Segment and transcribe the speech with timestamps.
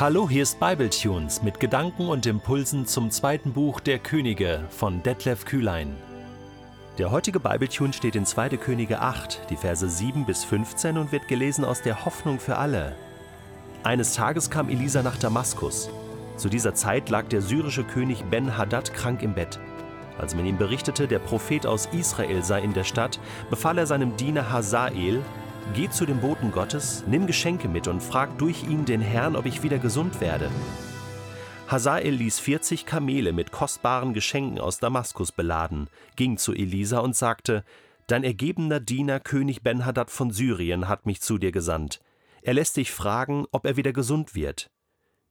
[0.00, 5.44] Hallo, hier ist Bibletunes mit Gedanken und Impulsen zum zweiten Buch der Könige von Detlef
[5.44, 5.94] Kühlein.
[6.96, 8.56] Der heutige Bibletune steht in 2.
[8.56, 12.96] Könige 8, die Verse 7 bis 15 und wird gelesen aus der Hoffnung für alle.
[13.82, 15.90] Eines Tages kam Elisa nach Damaskus.
[16.38, 19.60] Zu dieser Zeit lag der syrische König Ben-Hadad krank im Bett.
[20.16, 23.20] Als man ihm berichtete, der Prophet aus Israel sei in der Stadt,
[23.50, 25.20] befahl er seinem Diener Hazael,
[25.72, 29.46] Geh zu dem Boten Gottes, nimm Geschenke mit und frag durch ihn den Herrn, ob
[29.46, 30.50] ich wieder gesund werde.
[31.68, 37.64] Hazael ließ 40 Kamele mit kostbaren Geschenken aus Damaskus beladen, ging zu Elisa und sagte:
[38.08, 42.00] Dein ergebener Diener König Ben-Hadad von Syrien hat mich zu dir gesandt.
[42.42, 44.72] Er lässt dich fragen, ob er wieder gesund wird.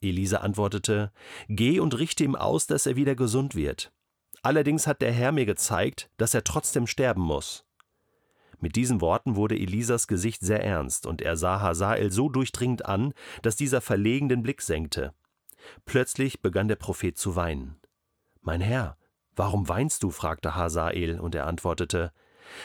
[0.00, 1.12] Elisa antwortete:
[1.48, 3.92] Geh und richte ihm aus, dass er wieder gesund wird.
[4.40, 7.66] Allerdings hat der Herr mir gezeigt, dass er trotzdem sterben muss.
[8.62, 13.12] Mit diesen Worten wurde Elisas Gesicht sehr ernst, und er sah Hazael so durchdringend an,
[13.42, 15.12] dass dieser verlegen den Blick senkte.
[15.84, 17.80] Plötzlich begann der Prophet zu weinen.
[18.40, 18.96] Mein Herr,
[19.34, 20.10] warum weinst du?
[20.10, 22.12] fragte Hazael, und er antwortete,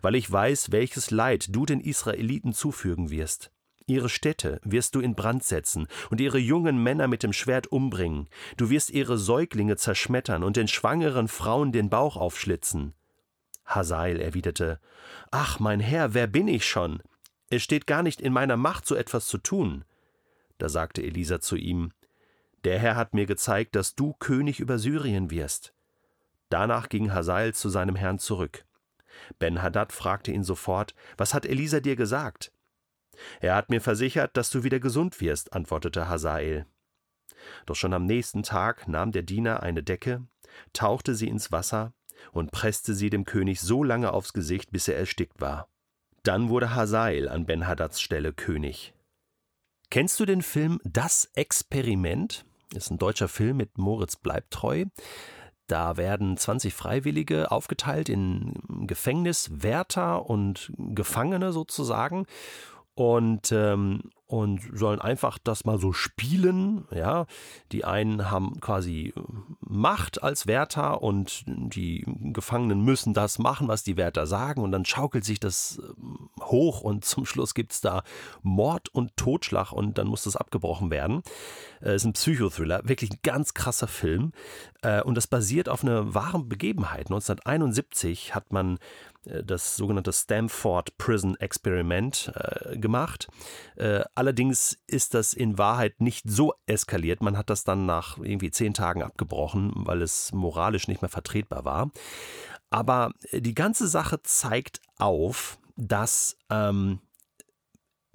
[0.00, 3.50] weil ich weiß, welches Leid du den Israeliten zufügen wirst.
[3.86, 8.28] Ihre Städte wirst du in Brand setzen und ihre jungen Männer mit dem Schwert umbringen.
[8.56, 12.94] Du wirst ihre Säuglinge zerschmettern und den schwangeren Frauen den Bauch aufschlitzen.
[13.70, 14.80] Hazael erwiderte:
[15.30, 17.02] Ach, mein Herr, wer bin ich schon?
[17.48, 19.84] Es steht gar nicht in meiner Macht, so etwas zu tun.
[20.58, 21.92] Da sagte Elisa zu ihm:
[22.64, 25.72] Der Herr hat mir gezeigt, dass du König über Syrien wirst.
[26.48, 28.64] Danach ging Hazael zu seinem Herrn zurück.
[29.38, 32.52] Ben-Hadad fragte ihn sofort: Was hat Elisa dir gesagt?
[33.40, 36.66] Er hat mir versichert, dass du wieder gesund wirst, antwortete Hazael.
[37.66, 40.26] Doch schon am nächsten Tag nahm der Diener eine Decke,
[40.72, 41.92] tauchte sie ins Wasser
[42.32, 45.68] und presste sie dem König so lange aufs Gesicht, bis er erstickt war.
[46.22, 48.92] Dann wurde Hazael an Ben-Hadads Stelle König.
[49.90, 52.44] Kennst du den Film Das Experiment?
[52.74, 54.84] Ist ein deutscher Film mit Moritz Bleibtreu.
[55.66, 58.54] Da werden 20 Freiwillige aufgeteilt in
[58.86, 62.26] Gefängniswärter und Gefangene sozusagen
[62.94, 66.84] und, ähm, und sollen einfach das mal so spielen.
[66.94, 67.26] Ja,
[67.72, 69.20] die einen haben quasi äh,
[69.58, 74.62] Macht als Wärter und die Gefangenen müssen das machen, was die Wärter sagen.
[74.62, 78.04] Und dann schaukelt sich das ähm, hoch und zum Schluss gibt es da
[78.42, 81.22] Mord und Totschlag und dann muss das abgebrochen werden.
[81.80, 84.30] Es äh, ist ein Psychothriller, wirklich ein ganz krasser Film.
[84.82, 87.06] Äh, und das basiert auf einer wahren Begebenheit.
[87.06, 88.78] 1971 hat man
[89.26, 92.32] das sogenannte Stamford Prison Experiment
[92.72, 93.28] gemacht.
[94.20, 97.22] Allerdings ist das in Wahrheit nicht so eskaliert.
[97.22, 101.64] Man hat das dann nach irgendwie zehn Tagen abgebrochen, weil es moralisch nicht mehr vertretbar
[101.64, 101.90] war.
[102.68, 107.00] Aber äh, die ganze Sache zeigt auf, dass ähm,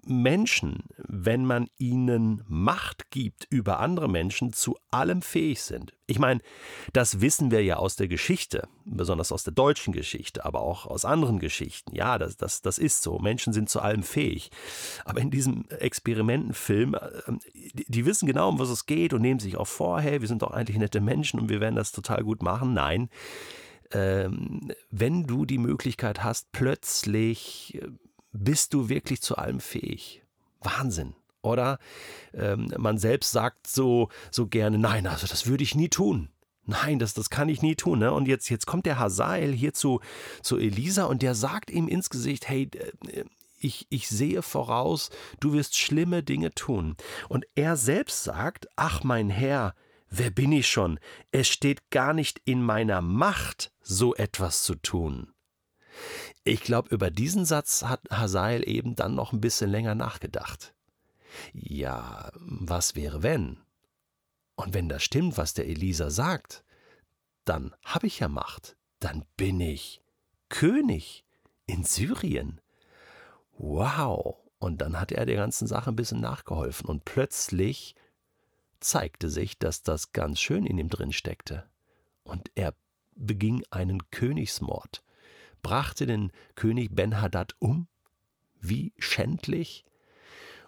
[0.08, 5.94] Menschen, wenn man ihnen Macht gibt über andere Menschen, zu allem fähig sind.
[6.08, 6.42] Ich meine,
[6.94, 11.06] das wissen wir ja aus der Geschichte, besonders aus der deutschen Geschichte, aber auch aus
[11.06, 11.96] anderen Geschichten.
[11.96, 13.18] Ja, das, das, das ist so.
[13.20, 14.52] Menschen sind zu allem fähig.
[15.04, 17.00] Aber in diesem Experimentenfilm, äh,
[17.54, 20.42] die, wissen genau, um was es geht und nehmen sich auch vor, hey, wir sind
[20.42, 22.74] doch eigentlich nette Menschen und wir werden das total gut machen.
[22.74, 23.10] Nein.
[23.92, 27.88] Ähm, wenn du die Möglichkeit hast, plötzlich äh,
[28.36, 30.24] bist du wirklich zu allem fähig?
[30.62, 31.16] Wahnsinn.
[31.42, 31.78] Oder
[32.34, 36.30] ähm, man selbst sagt so, so gerne, nein, also das würde ich nie tun.
[36.66, 38.00] Nein, das, das kann ich nie tun.
[38.00, 38.12] Ne?
[38.12, 40.02] Und jetzt, jetzt kommt der Hazael hier zu,
[40.42, 43.24] zu Elisa und der sagt ihm ins Gesicht, hey, äh,
[43.60, 45.10] ich, ich sehe voraus,
[45.40, 46.96] du wirst schlimme Dinge tun.
[47.30, 49.76] Und er selbst sagt, ach mein Herr,
[50.10, 51.00] wer bin ich schon?
[51.32, 55.32] Es steht gar nicht in meiner Macht, so etwas zu tun.
[56.44, 60.74] Ich glaube, über diesen Satz hat Hazael eben dann noch ein bisschen länger nachgedacht.
[61.54, 63.58] Ja, was wäre wenn?
[64.56, 66.64] Und wenn das stimmt, was der Elisa sagt,
[67.44, 70.02] dann habe ich ja Macht, dann bin ich
[70.50, 71.26] König
[71.66, 72.62] in Syrien.
[73.58, 74.38] Wow!
[74.58, 77.96] Und dann hat er der ganzen Sache ein bisschen nachgeholfen und plötzlich
[78.80, 81.70] zeigte sich, dass das ganz schön in ihm drin steckte.
[82.24, 82.74] Und er
[83.16, 85.04] beging einen Königsmord
[85.66, 87.88] brachte den König Ben-Hadad um,
[88.62, 89.84] wie schändlich,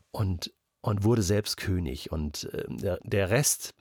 [0.09, 0.51] und,
[0.81, 2.11] und wurde selbst König.
[2.11, 3.75] Und äh, der, Rest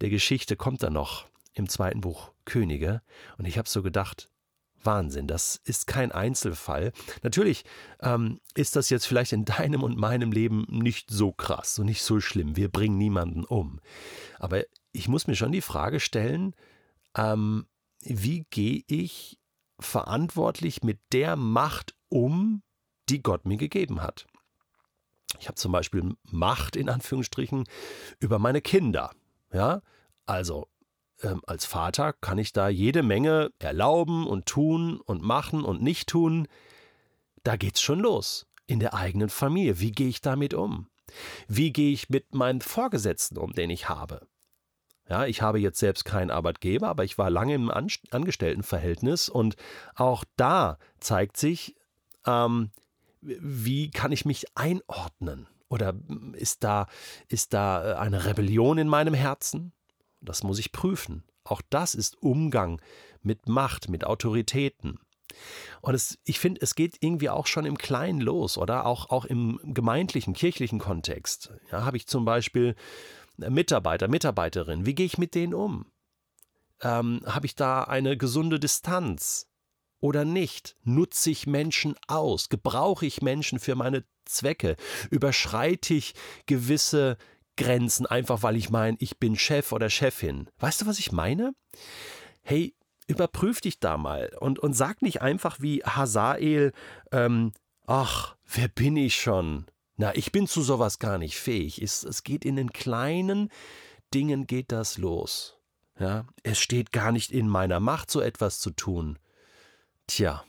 [0.00, 3.02] der Geschichte kommt dann noch im zweiten Buch Könige.
[3.36, 4.28] Und ich habe so gedacht,
[4.82, 6.90] Wahnsinn, das ist kein Einzelfall.
[7.22, 7.64] Natürlich
[8.00, 12.02] ähm, ist das jetzt vielleicht in deinem und meinem Leben nicht so krass und nicht
[12.02, 12.56] so schlimm.
[12.56, 13.78] Wir bringen niemanden um.
[14.40, 16.56] Aber ich muss mir schon die Frage stellen,
[17.16, 17.66] ähm,
[18.00, 19.38] wie gehe ich
[19.80, 22.62] verantwortlich mit der Macht um,
[23.08, 24.26] die Gott mir gegeben hat.
[25.38, 27.64] Ich habe zum Beispiel Macht in Anführungsstrichen
[28.18, 29.10] über meine Kinder.
[29.52, 29.82] Ja,
[30.26, 30.68] also
[31.22, 36.08] ähm, als Vater kann ich da jede Menge erlauben und tun und machen und nicht
[36.08, 36.48] tun.
[37.42, 38.46] Da geht's schon los.
[38.66, 39.80] In der eigenen Familie.
[39.80, 40.88] Wie gehe ich damit um?
[41.46, 44.26] Wie gehe ich mit meinem Vorgesetzten um, den ich habe?
[45.08, 49.56] Ja, ich habe jetzt selbst keinen Arbeitgeber, aber ich war lange im Angestelltenverhältnis und
[49.94, 51.76] auch da zeigt sich,
[52.26, 52.70] ähm,
[53.20, 55.48] wie kann ich mich einordnen?
[55.70, 55.94] Oder
[56.32, 56.86] ist da,
[57.28, 59.72] ist da äh, eine Rebellion in meinem Herzen?
[60.20, 61.24] Das muss ich prüfen.
[61.44, 62.80] Auch das ist Umgang
[63.22, 64.98] mit Macht, mit Autoritäten.
[65.80, 68.86] Und es, ich finde, es geht irgendwie auch schon im Kleinen los, oder?
[68.86, 71.52] Auch, auch im gemeindlichen, kirchlichen Kontext.
[71.70, 72.74] Ja, habe ich zum Beispiel
[73.38, 75.86] Mitarbeiter, Mitarbeiterin, wie gehe ich mit denen um?
[76.82, 79.48] Ähm, habe ich da eine gesunde Distanz
[80.00, 80.76] oder nicht?
[80.84, 82.48] Nutze ich Menschen aus?
[82.48, 84.76] Gebrauche ich Menschen für meine Zwecke?
[85.10, 86.14] Überschreite ich
[86.46, 87.16] gewisse
[87.56, 90.48] Grenzen, einfach weil ich meine, ich bin Chef oder Chefin?
[90.58, 91.54] Weißt du, was ich meine?
[92.42, 92.74] Hey,
[93.08, 96.72] überprüf dich da mal und, und sag nicht einfach wie Hazael,
[97.10, 97.52] ähm,
[97.86, 99.66] ach, wer bin ich schon?
[100.00, 101.82] Na, ich bin zu sowas gar nicht fähig.
[101.82, 103.50] Es, es geht in den kleinen
[104.14, 105.58] Dingen geht das los.
[105.98, 109.18] Ja, es steht gar nicht in meiner Macht, so etwas zu tun.
[110.06, 110.44] Tja,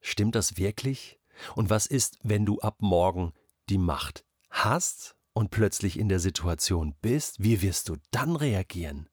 [0.00, 1.18] stimmt das wirklich?
[1.56, 3.32] Und was ist, wenn du ab morgen
[3.68, 7.42] die Macht hast und plötzlich in der Situation bist?
[7.42, 9.08] Wie wirst du dann reagieren?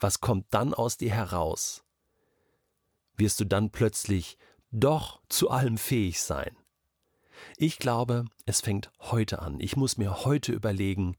[0.00, 1.84] Was kommt dann aus dir heraus?
[3.16, 4.38] Wirst du dann plötzlich
[4.70, 6.56] doch zu allem fähig sein?
[7.56, 9.58] Ich glaube, es fängt heute an.
[9.60, 11.16] Ich muss mir heute überlegen,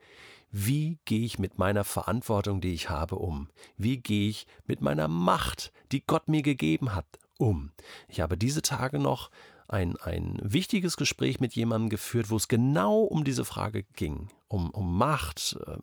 [0.52, 3.50] wie gehe ich mit meiner Verantwortung, die ich habe, um?
[3.78, 7.06] Wie gehe ich mit meiner Macht, die Gott mir gegeben hat,
[7.38, 7.72] um?
[8.08, 9.32] Ich habe diese Tage noch
[9.68, 14.70] ein, ein wichtiges Gespräch mit jemandem geführt, wo es genau um diese Frage ging, um,
[14.70, 15.78] um Macht, äh,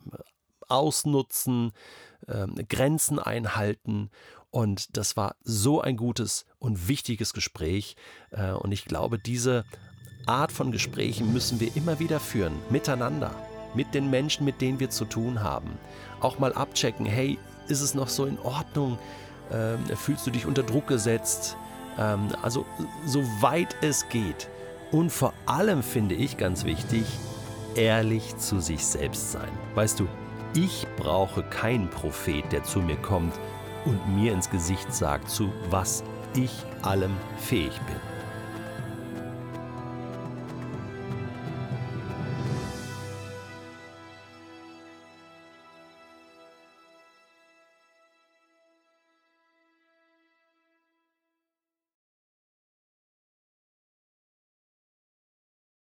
[0.69, 1.71] Ausnutzen,
[2.27, 4.09] äh, Grenzen einhalten.
[4.49, 7.95] Und das war so ein gutes und wichtiges Gespräch.
[8.31, 9.65] Äh, und ich glaube, diese
[10.25, 13.31] Art von Gesprächen müssen wir immer wieder führen, miteinander,
[13.73, 15.71] mit den Menschen, mit denen wir zu tun haben.
[16.21, 17.37] Auch mal abchecken, hey,
[17.67, 18.97] ist es noch so in Ordnung?
[19.51, 21.57] Ähm, fühlst du dich unter Druck gesetzt?
[21.99, 22.65] Ähm, also
[23.05, 24.49] soweit es geht.
[24.91, 27.05] Und vor allem finde ich ganz wichtig,
[27.75, 29.49] ehrlich zu sich selbst sein.
[29.75, 30.07] Weißt du,
[30.55, 33.33] ich brauche keinen Prophet, der zu mir kommt
[33.85, 36.03] und mir ins Gesicht sagt, zu was
[36.35, 36.51] ich
[36.83, 38.12] allem fähig bin.